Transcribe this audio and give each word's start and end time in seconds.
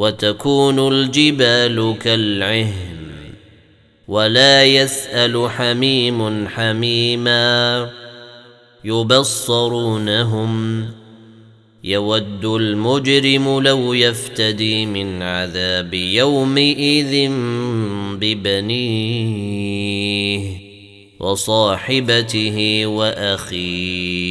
وتكون 0.00 0.92
الجبال 0.92 1.96
كالعهن 2.00 2.96
ولا 4.08 4.64
يسأل 4.64 5.50
حميم 5.50 6.48
حميما 6.48 7.90
يبصرونهم 8.84 10.84
يود 11.84 12.44
المجرم 12.44 13.60
لو 13.60 13.92
يفتدي 13.92 14.86
من 14.86 15.22
عذاب 15.22 15.94
يومئذ 15.94 17.30
ببنيه 18.20 19.40
وصاحبته 21.20 22.86
وأخيه 22.86 24.30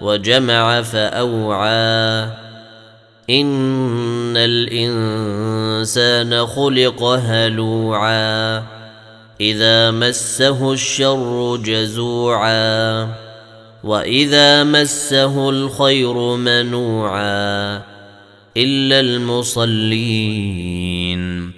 وجمع 0.00 0.82
فأوعى. 0.82 2.28
إن 3.30 4.36
الإنسان 4.36 6.46
خلق 6.46 7.02
هلوعا. 7.02 8.62
إذا 9.40 9.90
مسه 9.90 10.72
الشر 10.72 11.56
جزوعا. 11.56 13.08
وإذا 13.84 14.64
مسه 14.64 15.50
الخير 15.50 16.36
منوعا. 16.36 17.82
إلا 18.56 19.00
المصلين. 19.00 21.57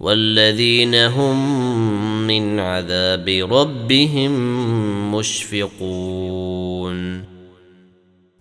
والذين 0.00 0.94
هم 0.94 2.26
من 2.26 2.60
عذاب 2.60 3.28
ربهم 3.28 4.32
مشفقون. 5.14 7.22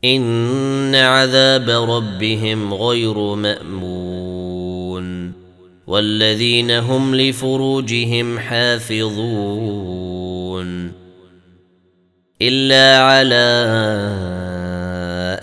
إن 0.06 0.96
عذاب 0.96 1.70
ربهم 1.70 2.74
غير 2.74 3.36
مأمون. 3.36 5.32
والذين 5.88 6.72
هم 6.72 7.16
لفروجهم 7.16 8.40
حافظون. 8.40 10.26
إلا 12.42 13.00
على 13.00 13.66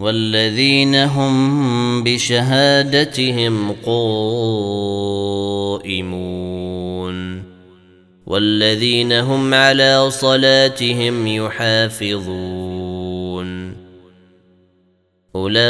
والذين 0.00 0.94
هم 0.94 2.04
بشهادتهم 2.04 3.72
قائمون 3.72 3.90
والذين 8.26 9.12
هم 9.12 9.54
على 9.54 10.10
صلاتهم 10.10 11.26
يحافظون 11.26 12.70
أولئك 15.36 15.64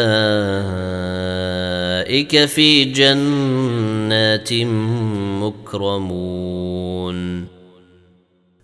في 2.44 2.84
جنات 2.84 4.52
مكرمون 5.42 7.39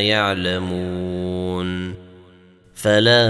يعلمون. 0.00 1.94
فلا 2.74 3.26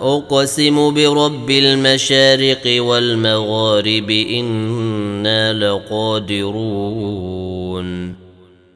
أقسم 0.00 0.94
برب 0.94 1.50
المشارق 1.50 2.82
والمغارب 2.82 4.10
إنا 4.10 5.52
لقادرون. 5.52 7.22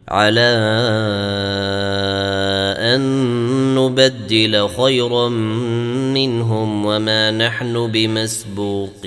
على 0.09 0.57
أن 2.79 3.01
نبدل 3.75 4.69
خيرا 4.69 5.29
منهم 6.15 6.87
وما 6.87 7.31
نحن 7.31 7.93
بمسبوقين. 7.93 9.07